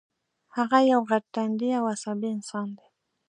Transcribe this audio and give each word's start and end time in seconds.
هغه 0.57 0.79
یو 0.91 1.01
غټ 1.09 1.23
ټنډی 1.33 1.69
او 1.79 1.83
عصبي 1.93 2.29
انسان 2.35 2.67
دی 2.77 2.87